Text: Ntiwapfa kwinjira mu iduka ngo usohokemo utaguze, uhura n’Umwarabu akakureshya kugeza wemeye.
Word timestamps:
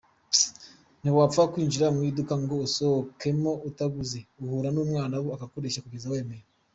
Ntiwapfa 1.01 1.49
kwinjira 1.51 1.87
mu 1.95 2.01
iduka 2.09 2.33
ngo 2.41 2.55
usohokemo 2.67 3.51
utaguze, 3.69 4.19
uhura 4.41 4.69
n’Umwarabu 4.73 5.29
akakureshya 5.35 5.83
kugeza 5.85 6.11
wemeye. 6.13 6.45